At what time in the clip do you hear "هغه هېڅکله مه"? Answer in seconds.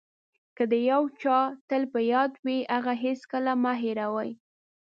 2.73-3.73